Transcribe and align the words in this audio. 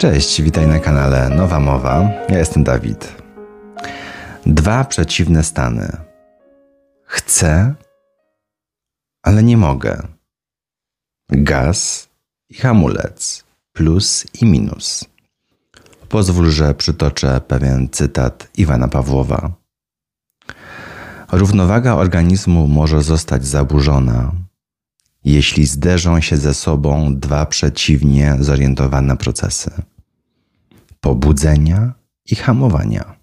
Cześć, 0.00 0.42
witaj 0.42 0.66
na 0.66 0.78
kanale 0.78 1.30
Nowa 1.30 1.60
Mowa. 1.60 2.10
Ja 2.28 2.38
jestem 2.38 2.64
Dawid. 2.64 3.12
Dwa 4.46 4.84
przeciwne 4.84 5.42
stany. 5.42 5.96
Chcę, 7.04 7.74
ale 9.22 9.42
nie 9.42 9.56
mogę. 9.56 10.02
Gaz 11.28 12.08
i 12.48 12.54
hamulec. 12.54 13.44
Plus 13.72 14.26
i 14.42 14.46
minus. 14.46 15.04
Pozwól, 16.08 16.50
że 16.50 16.74
przytoczę 16.74 17.40
pewien 17.48 17.88
cytat 17.88 18.48
Iwana 18.54 18.88
Pawłowa. 18.88 19.52
Równowaga 21.32 21.94
organizmu 21.94 22.66
może 22.68 23.02
zostać 23.02 23.46
zaburzona, 23.46 24.32
jeśli 25.24 25.66
zderzą 25.66 26.20
się 26.20 26.36
ze 26.36 26.54
sobą 26.54 27.16
dwa 27.16 27.46
przeciwnie 27.46 28.36
zorientowane 28.40 29.16
procesy 29.16 29.70
pobudzenia 31.00 31.92
i 32.30 32.34
hamowania. 32.34 33.14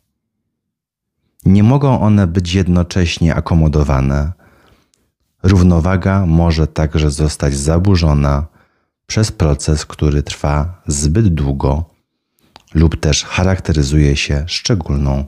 Nie 1.45 1.63
mogą 1.63 2.02
one 2.02 2.27
być 2.27 2.53
jednocześnie 2.53 3.36
akomodowane. 3.36 4.31
Równowaga 5.44 6.26
może 6.26 6.67
także 6.67 7.12
zostać 7.12 7.55
zaburzona 7.58 8.48
przez 9.08 9.31
proces, 9.31 9.86
który 9.86 10.23
trwa 10.23 10.81
zbyt 10.88 11.27
długo 11.27 11.86
lub 12.73 13.00
też 13.00 13.23
charakteryzuje 13.23 14.16
się 14.16 14.44
szczególną 14.48 15.25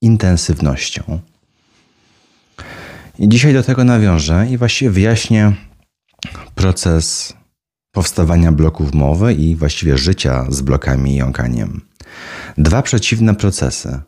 intensywnością. 0.00 1.20
I 3.18 3.28
dzisiaj 3.28 3.52
do 3.52 3.62
tego 3.62 3.84
nawiążę 3.84 4.46
i 4.50 4.58
właściwie 4.58 4.90
wyjaśnię 4.90 5.52
proces 6.54 7.34
powstawania 7.92 8.52
bloków 8.52 8.94
mowy 8.94 9.34
i 9.34 9.56
właściwie 9.56 9.98
życia 9.98 10.46
z 10.48 10.60
blokami 10.60 11.12
i 11.12 11.16
jąkaniem. 11.16 11.89
Dwa 12.58 12.82
przeciwne 12.82 13.34
procesy. 13.34 14.00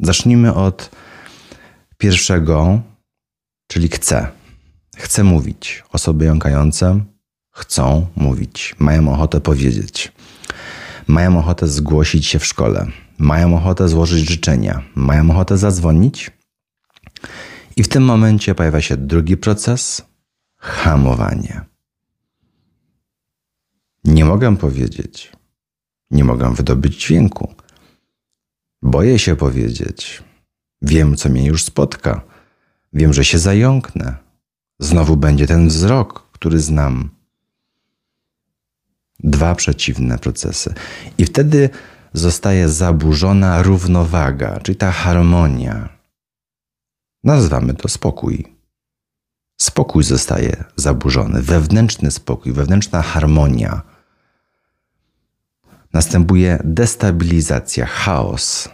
Zacznijmy 0.00 0.54
od 0.54 0.90
pierwszego, 1.98 2.80
czyli 3.66 3.88
chcę. 3.88 4.28
Chcę 4.96 5.24
mówić. 5.24 5.84
Osoby 5.92 6.24
jąkające 6.24 7.00
chcą 7.56 8.06
mówić, 8.16 8.74
mają 8.78 9.12
ochotę 9.12 9.40
powiedzieć, 9.40 10.12
mają 11.06 11.38
ochotę 11.38 11.68
zgłosić 11.68 12.26
się 12.26 12.38
w 12.38 12.46
szkole, 12.46 12.86
mają 13.18 13.56
ochotę 13.56 13.88
złożyć 13.88 14.28
życzenia, 14.28 14.82
mają 14.94 15.30
ochotę 15.30 15.58
zadzwonić. 15.58 16.30
I 17.76 17.82
w 17.82 17.88
tym 17.88 18.02
momencie 18.02 18.54
pojawia 18.54 18.80
się 18.80 18.96
drugi 18.96 19.36
proces 19.36 20.02
hamowanie. 20.56 21.60
Nie 24.04 24.24
mogę 24.24 24.56
powiedzieć, 24.56 25.32
nie 26.10 26.24
mogę 26.24 26.54
wydobyć 26.54 27.04
dźwięku. 27.04 27.54
Boję 28.82 29.18
się 29.18 29.36
powiedzieć. 29.36 30.22
Wiem, 30.82 31.16
co 31.16 31.28
mnie 31.28 31.46
już 31.46 31.64
spotka. 31.64 32.20
Wiem, 32.92 33.12
że 33.12 33.24
się 33.24 33.38
zająknę. 33.38 34.16
Znowu 34.78 35.16
będzie 35.16 35.46
ten 35.46 35.68
wzrok, 35.68 36.30
który 36.32 36.60
znam. 36.60 37.10
Dwa 39.20 39.54
przeciwne 39.54 40.18
procesy. 40.18 40.74
I 41.18 41.24
wtedy 41.24 41.70
zostaje 42.12 42.68
zaburzona 42.68 43.62
równowaga, 43.62 44.60
czyli 44.60 44.76
ta 44.76 44.90
harmonia. 44.90 45.88
Nazwamy 47.24 47.74
to 47.74 47.88
spokój. 47.88 48.56
Spokój 49.60 50.04
zostaje 50.04 50.64
zaburzony, 50.76 51.42
wewnętrzny 51.42 52.10
spokój, 52.10 52.52
wewnętrzna 52.52 53.02
harmonia 53.02 53.95
następuje 55.92 56.58
destabilizacja, 56.64 57.86
chaos. 57.86 58.68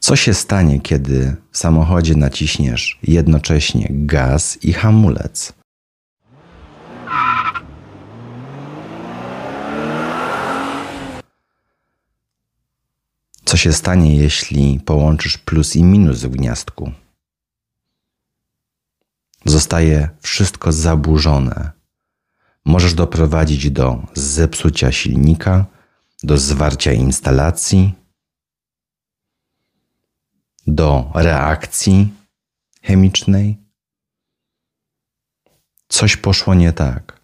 Co 0.00 0.16
się 0.16 0.34
stanie, 0.34 0.80
kiedy 0.80 1.36
w 1.50 1.58
samochodzie 1.58 2.14
naciśniesz 2.14 2.98
jednocześnie 3.02 3.88
gaz 3.90 4.64
i 4.64 4.72
hamulec? 4.72 5.52
Co 13.44 13.56
się 13.56 13.72
stanie, 13.72 14.16
jeśli 14.16 14.80
połączysz 14.80 15.38
plus 15.38 15.76
i 15.76 15.84
minus 15.84 16.20
w 16.20 16.28
gniazdku? 16.28 16.92
Zostaje 19.44 20.08
wszystko 20.20 20.72
zaburzone, 20.72 21.72
możesz 22.64 22.94
doprowadzić 22.94 23.70
do 23.70 24.02
zepsucia 24.14 24.92
silnika, 24.92 25.66
do 26.22 26.38
zwarcia 26.38 26.92
instalacji, 26.92 27.94
do 30.66 31.10
reakcji 31.14 32.12
chemicznej. 32.82 33.58
Coś 35.88 36.16
poszło 36.16 36.54
nie 36.54 36.72
tak. 36.72 37.20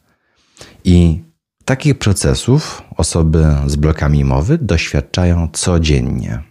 I 0.84 1.22
takich 1.64 1.98
procesów 1.98 2.82
osoby 2.96 3.46
z 3.66 3.76
blokami 3.76 4.24
mowy 4.24 4.58
doświadczają 4.58 5.48
codziennie. 5.52 6.42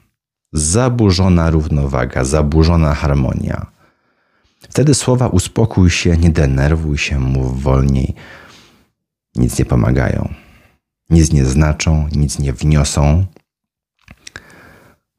Zaburzona 0.54 1.50
równowaga, 1.50 2.24
zaburzona 2.24 2.96
harmonia. 2.96 3.66
Wtedy 4.70 4.96
słowa 4.96 5.28
uspokój 5.28 5.90
się, 5.90 6.18
nie 6.18 6.30
denerwuj 6.30 6.98
się, 6.98 7.20
mów 7.20 7.64
wolniej, 7.64 8.16
nic 9.40 9.60
nie 9.60 9.66
pomagają, 9.66 10.34
nic 11.10 11.32
nie 11.32 11.46
znaczą, 11.46 12.08
nic 12.12 12.40
nie 12.40 12.54
wniosą, 12.54 13.26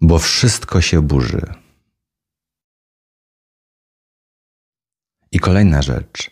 bo 0.01 0.19
wszystko 0.19 0.81
się 0.81 1.03
burzy. 1.03 1.55
I 5.33 5.39
kolejna 5.39 5.83
rzecz. 5.83 6.31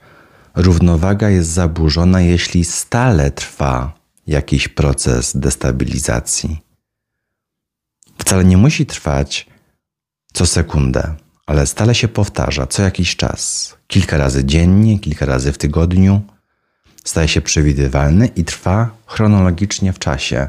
Równowaga 0.55 1.31
jest 1.31 1.51
zaburzona, 1.51 2.21
jeśli 2.21 2.65
stale 2.65 3.31
trwa 3.31 3.99
jakiś 4.27 4.69
proces 4.69 5.37
destabilizacji. 5.37 6.59
Wcale 8.19 8.45
nie 8.45 8.57
musi 8.57 8.87
trwać 8.87 9.47
co 10.33 10.47
sekundę, 10.47 11.15
ale 11.47 11.67
stale 11.67 11.95
się 11.95 12.09
powtarza 12.09 12.67
co 12.67 12.83
jakiś 12.83 13.17
czas, 13.17 13.75
kilka 13.87 14.17
razy 14.17 14.45
dziennie, 14.45 14.99
kilka 14.99 15.27
razy 15.27 15.53
w 15.53 15.59
tygodniu 15.59 16.23
staje 17.09 17.29
się 17.29 17.41
przewidywalny 17.41 18.27
i 18.27 18.45
trwa 18.45 18.91
chronologicznie 19.07 19.93
w 19.93 19.99
czasie. 19.99 20.49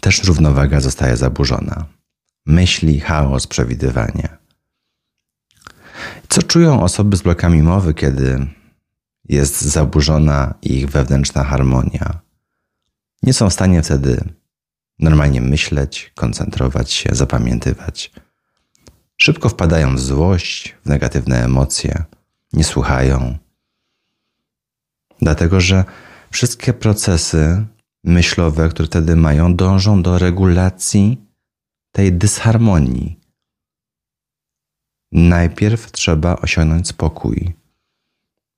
Też 0.00 0.24
równowaga 0.24 0.80
zostaje 0.80 1.16
zaburzona. 1.16 1.86
Myśli, 2.46 3.00
chaos, 3.00 3.46
przewidywanie. 3.46 4.28
Co 6.28 6.42
czują 6.42 6.82
osoby 6.82 7.16
z 7.16 7.22
blokami 7.22 7.62
mowy, 7.62 7.94
kiedy 7.94 8.46
jest 9.28 9.60
zaburzona 9.60 10.54
ich 10.62 10.88
wewnętrzna 10.90 11.44
harmonia? 11.44 12.20
Nie 13.22 13.32
są 13.32 13.50
w 13.50 13.52
stanie 13.52 13.82
wtedy 13.82 14.24
normalnie 14.98 15.40
myśleć, 15.40 16.12
koncentrować 16.14 16.92
się, 16.92 17.10
zapamiętywać. 17.12 18.12
Szybko 19.16 19.48
wpadają 19.48 19.96
w 19.96 20.00
złość, 20.00 20.76
w 20.84 20.88
negatywne 20.88 21.44
emocje, 21.44 22.04
nie 22.52 22.64
słuchają, 22.64 23.38
Dlatego, 25.22 25.60
że 25.60 25.84
wszystkie 26.30 26.72
procesy 26.72 27.66
myślowe, 28.04 28.68
które 28.68 28.86
wtedy 28.86 29.16
mają, 29.16 29.54
dążą 29.56 30.02
do 30.02 30.18
regulacji 30.18 31.20
tej 31.92 32.12
dysharmonii. 32.12 33.20
Najpierw 35.12 35.92
trzeba 35.92 36.36
osiągnąć 36.36 36.88
spokój. 36.88 37.54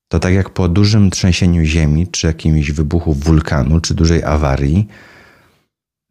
To 0.09 0.19
tak 0.19 0.35
jak 0.35 0.51
po 0.51 0.69
dużym 0.69 1.11
trzęsieniu 1.11 1.65
ziemi, 1.65 2.07
czy 2.07 2.27
jakimś 2.27 2.71
wybuchu 2.71 3.15
wulkanu, 3.15 3.81
czy 3.81 3.95
dużej 3.95 4.25
awarii, 4.25 4.89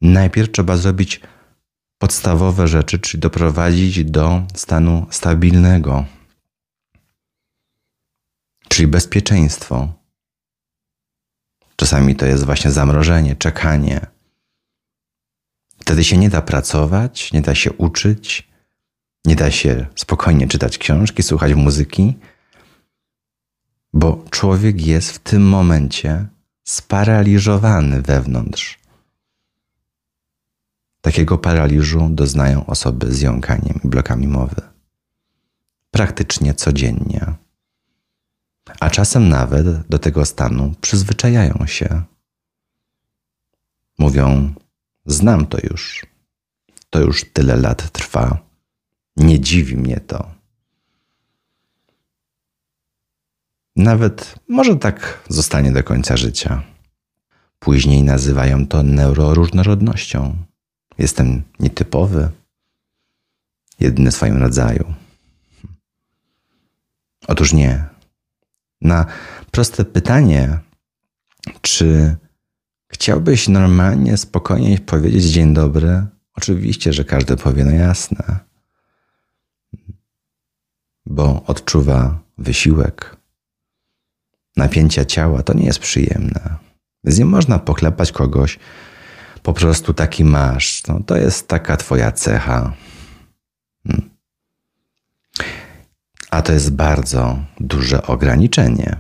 najpierw 0.01 0.51
trzeba 0.51 0.77
zrobić 0.77 1.21
podstawowe 2.01 2.67
rzeczy, 2.67 2.99
czyli 2.99 3.21
doprowadzić 3.21 4.05
do 4.05 4.43
stanu 4.53 5.07
stabilnego, 5.09 6.05
czyli 8.67 8.87
bezpieczeństwo. 8.87 10.00
Czasami 11.81 12.15
to 12.15 12.25
jest 12.25 12.45
właśnie 12.45 12.71
zamrożenie, 12.71 13.35
czekanie. 13.35 14.07
Wtedy 15.79 16.03
się 16.03 16.17
nie 16.17 16.29
da 16.29 16.41
pracować, 16.41 17.33
nie 17.33 17.41
da 17.41 17.55
się 17.55 17.73
uczyć, 17.73 18.49
nie 19.25 19.35
da 19.35 19.51
się 19.51 19.85
spokojnie 19.95 20.47
czytać 20.47 20.77
książki, 20.77 21.23
słuchać 21.23 21.53
muzyki, 21.53 22.17
bo 23.93 24.25
człowiek 24.29 24.81
jest 24.81 25.11
w 25.11 25.19
tym 25.19 25.49
momencie 25.49 26.27
sparaliżowany 26.63 28.01
wewnątrz. 28.01 28.79
Takiego 31.01 31.37
paraliżu 31.37 32.09
doznają 32.09 32.65
osoby 32.65 33.11
z 33.13 33.21
jąkaniem 33.21 33.79
i 33.83 33.87
blokami 33.87 34.27
mowy. 34.27 34.61
Praktycznie 35.91 36.53
codziennie 36.53 37.33
a 38.79 38.89
czasem 38.89 39.29
nawet 39.29 39.87
do 39.87 39.99
tego 39.99 40.25
stanu 40.25 40.73
przyzwyczajają 40.81 41.65
się. 41.67 42.01
Mówią: 43.97 44.53
Znam 45.05 45.47
to 45.47 45.57
już. 45.63 46.05
To 46.89 46.99
już 46.99 47.25
tyle 47.33 47.55
lat 47.55 47.91
trwa. 47.91 48.37
Nie 49.17 49.39
dziwi 49.39 49.77
mnie 49.77 49.99
to. 49.99 50.31
Nawet 53.75 54.35
może 54.47 54.75
tak 54.75 55.23
zostanie 55.29 55.71
do 55.71 55.83
końca 55.83 56.17
życia. 56.17 56.63
Później 57.59 58.03
nazywają 58.03 58.67
to 58.67 58.83
neuroróżnorodnością. 58.83 60.37
Jestem 60.97 61.43
nietypowy, 61.59 62.29
jedyny 63.79 64.11
w 64.11 64.15
swoim 64.15 64.37
rodzaju. 64.37 64.93
Otóż 67.27 67.53
nie. 67.53 67.90
Na 68.81 69.05
proste 69.51 69.85
pytanie, 69.85 70.59
czy 71.61 72.15
chciałbyś 72.91 73.47
normalnie, 73.47 74.17
spokojnie 74.17 74.79
powiedzieć 74.79 75.23
dzień 75.23 75.53
dobry, 75.53 76.05
oczywiście, 76.33 76.93
że 76.93 77.05
każdy 77.05 77.37
powie, 77.37 77.65
no 77.65 77.71
jasne, 77.71 78.39
bo 81.05 81.43
odczuwa 81.47 82.19
wysiłek, 82.37 83.17
napięcia 84.57 85.05
ciała, 85.05 85.43
to 85.43 85.53
nie 85.53 85.65
jest 85.65 85.79
przyjemne. 85.79 86.57
Więc 87.03 87.19
nie 87.19 87.25
można 87.25 87.59
poklepać 87.59 88.11
kogoś, 88.11 88.59
po 89.43 89.53
prostu 89.53 89.93
taki 89.93 90.23
masz. 90.25 90.87
No, 90.87 90.99
to 91.05 91.17
jest 91.17 91.47
taka 91.47 91.77
twoja 91.77 92.11
cecha. 92.11 92.73
Hmm. 93.87 94.10
A 96.31 96.41
to 96.41 96.53
jest 96.53 96.71
bardzo 96.73 97.39
duże 97.59 98.07
ograniczenie. 98.07 98.97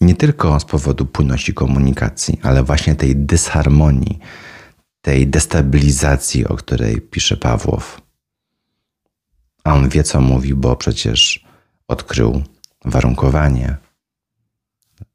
Nie 0.00 0.14
tylko 0.14 0.60
z 0.60 0.64
powodu 0.64 1.06
płynności 1.06 1.54
komunikacji, 1.54 2.40
ale 2.42 2.62
właśnie 2.62 2.94
tej 2.94 3.16
dysharmonii, 3.16 4.18
tej 5.00 5.26
destabilizacji, 5.26 6.46
o 6.46 6.56
której 6.56 7.00
pisze 7.00 7.36
Pawłow. 7.36 8.00
A 9.64 9.74
on 9.74 9.88
wie, 9.88 10.02
co 10.02 10.20
mówi, 10.20 10.54
bo 10.54 10.76
przecież 10.76 11.44
odkrył 11.88 12.42
warunkowanie. 12.84 13.76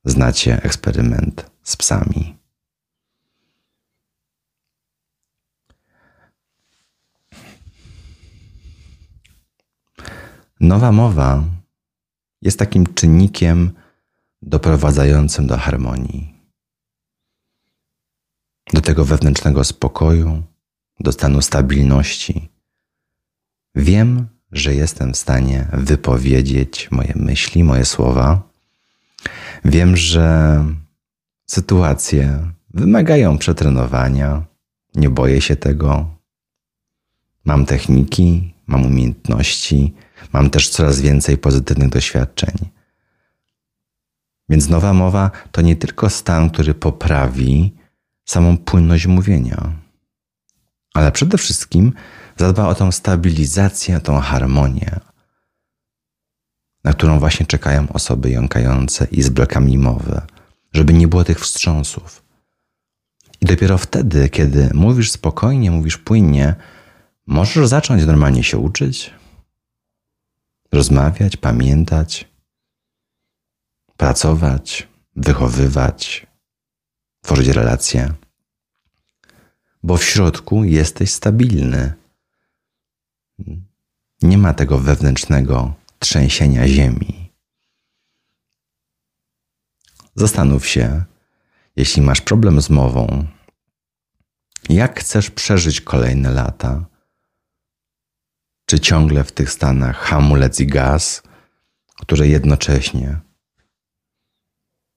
Znacie 0.05 0.63
eksperyment 0.63 1.51
z 1.63 1.77
psami. 1.77 2.42
Nowa 10.63 10.91
mowa 10.91 11.43
jest 12.41 12.59
takim 12.59 12.93
czynnikiem 12.93 13.71
doprowadzającym 14.41 15.47
do 15.47 15.57
harmonii, 15.57 16.33
do 18.73 18.81
tego 18.81 19.05
wewnętrznego 19.05 19.63
spokoju, 19.63 20.43
do 20.99 21.11
stanu 21.11 21.41
stabilności. 21.41 22.49
Wiem, 23.75 24.27
że 24.51 24.75
jestem 24.75 25.13
w 25.13 25.17
stanie 25.17 25.67
wypowiedzieć 25.73 26.91
moje 26.91 27.13
myśli, 27.15 27.63
moje 27.63 27.85
słowa. 27.85 28.41
Wiem, 29.65 29.97
że 29.97 30.65
sytuacje 31.45 32.51
wymagają 32.73 33.37
przetrenowania. 33.37 34.45
Nie 34.95 35.09
boję 35.09 35.41
się 35.41 35.55
tego. 35.55 36.15
Mam 37.45 37.65
techniki, 37.65 38.53
mam 38.67 38.85
umiejętności, 38.85 39.93
mam 40.33 40.49
też 40.49 40.69
coraz 40.69 41.01
więcej 41.01 41.37
pozytywnych 41.37 41.89
doświadczeń. 41.89 42.53
Więc 44.49 44.69
nowa 44.69 44.93
mowa 44.93 45.31
to 45.51 45.61
nie 45.61 45.75
tylko 45.75 46.09
stan, 46.09 46.49
który 46.49 46.73
poprawi 46.73 47.73
samą 48.25 48.57
płynność 48.57 49.07
mówienia, 49.07 49.71
ale 50.93 51.11
przede 51.11 51.37
wszystkim 51.37 51.93
zadba 52.37 52.67
o 52.67 52.75
tą 52.75 52.91
stabilizację, 52.91 53.99
tą 53.99 54.19
harmonię, 54.19 54.99
na 56.83 56.93
którą 56.93 57.19
właśnie 57.19 57.45
czekają 57.45 57.87
osoby 57.93 58.29
jąkające 58.29 59.07
i 59.11 59.21
z 59.21 59.29
blokami 59.29 59.77
mowy, 59.77 60.21
żeby 60.73 60.93
nie 60.93 61.07
było 61.07 61.23
tych 61.23 61.39
wstrząsów. 61.39 62.23
I 63.41 63.45
dopiero 63.45 63.77
wtedy, 63.77 64.29
kiedy 64.29 64.69
mówisz 64.73 65.11
spokojnie, 65.11 65.71
mówisz 65.71 65.97
płynnie, 65.97 66.55
możesz 67.27 67.67
zacząć 67.67 68.05
normalnie 68.05 68.43
się 68.43 68.57
uczyć, 68.57 69.13
rozmawiać, 70.73 71.37
pamiętać, 71.37 72.27
pracować, 73.97 74.87
wychowywać, 75.15 76.27
tworzyć 77.21 77.47
relacje, 77.47 78.13
bo 79.83 79.97
w 79.97 80.03
środku 80.03 80.63
jesteś 80.63 81.13
stabilny. 81.13 81.93
Nie 84.21 84.37
ma 84.37 84.53
tego 84.53 84.79
wewnętrznego 84.79 85.73
trzęsienia 85.99 86.67
ziemi. 86.67 87.31
Zastanów 90.15 90.67
się, 90.67 91.03
jeśli 91.75 92.01
masz 92.01 92.21
problem 92.21 92.61
z 92.61 92.69
mową, 92.69 93.27
jak 94.69 94.99
chcesz 94.99 95.29
przeżyć 95.29 95.81
kolejne 95.81 96.31
lata? 96.31 96.85
Czy 98.73 98.79
ciągle 98.79 99.23
w 99.23 99.31
tych 99.31 99.51
stanach 99.51 99.97
hamulec 99.97 100.59
i 100.59 100.67
gaz, 100.67 101.23
które 102.01 102.27
jednocześnie 102.27 103.19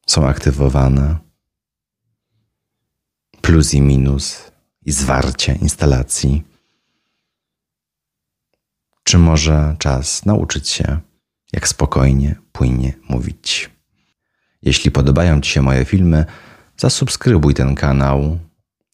są 0.07 0.29
aktywowane? 0.29 1.17
Plus 3.41 3.75
i 3.75 3.81
minus 3.81 4.53
i 4.83 4.93
zwarcie 4.93 5.55
instalacji 5.55 6.45
czy 9.03 9.19
może 9.19 9.77
czas 9.79 10.25
nauczyć 10.25 10.69
się, 10.69 11.01
jak 11.53 11.69
spokojnie, 11.69 12.37
płynnie 12.53 12.93
mówić? 13.09 13.71
Jeśli 14.63 14.91
podobają 14.91 15.41
Ci 15.41 15.51
się 15.51 15.63
moje 15.63 15.85
filmy, 15.85 16.25
zasubskrybuj 16.77 17.55
ten 17.55 17.75
kanał, 17.75 18.39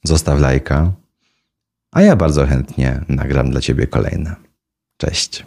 zostaw 0.04 0.40
lajka, 0.40 0.92
a 1.92 2.02
ja 2.02 2.16
bardzo 2.16 2.46
chętnie 2.46 3.04
nagram 3.08 3.50
dla 3.50 3.60
Ciebie 3.60 3.86
kolejne. 3.86 4.51
Cześć. 5.02 5.44